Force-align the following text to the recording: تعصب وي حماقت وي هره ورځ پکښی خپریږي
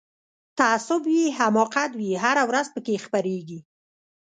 تعصب 0.59 1.01
وي 1.13 1.23
حماقت 1.37 1.91
وي 1.99 2.11
هره 2.23 2.43
ورځ 2.49 2.67
پکښی 2.75 2.97
خپریږي 3.05 3.59